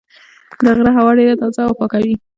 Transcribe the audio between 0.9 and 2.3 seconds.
هوا ډېره تازه او پاکه وي.